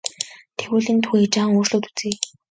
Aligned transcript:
Тэгвэл 0.57 0.87
энэ 0.91 1.03
түүхийг 1.03 1.29
жаахан 1.33 1.55
өөрчлөөд 1.57 1.85
үзье. 1.89 2.11